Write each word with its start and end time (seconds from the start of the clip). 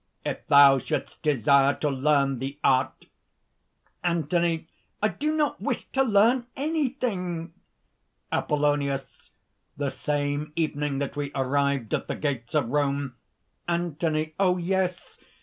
"If 0.25 0.47
thou 0.47 0.79
shouldst 0.79 1.21
desire 1.21 1.75
to 1.75 1.89
learn 1.91 2.39
the 2.39 2.57
art..." 2.63 3.05
ANTHONY. 4.03 4.67
"I 4.99 5.09
do 5.09 5.35
not 5.35 5.61
wish 5.61 5.91
to 5.91 6.01
learn 6.01 6.47
anything!" 6.55 7.53
APOLLONIUS. 8.31 9.29
"The 9.77 9.91
same 9.91 10.53
evening 10.55 10.97
that 10.97 11.15
we 11.15 11.31
arrived 11.35 11.93
at 11.93 12.07
the 12.07 12.15
gates 12.15 12.55
of 12.55 12.69
Rome..." 12.69 13.13
ANTHONY. 13.69 14.33
"Oh! 14.39 14.57
yes! 14.57 15.19